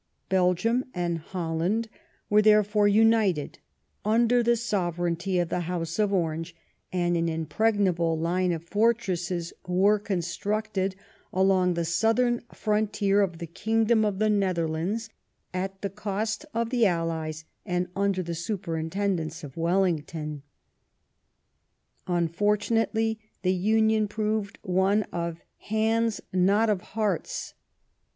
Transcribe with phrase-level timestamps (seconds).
[0.29, 1.87] Belgium and Holland
[2.27, 3.59] were therefore united
[4.03, 6.55] under the sovereignty of the House of Orange,
[6.91, 10.95] and an impregnable line of fortresses was constructed
[11.31, 15.11] along the southern frontier of the kingdom of the Netherlands,
[15.53, 20.41] at the cost of the Allies, and under the superintendence of Wellington.
[22.07, 27.53] Unfortunately the union proved one of hands, not of hearts.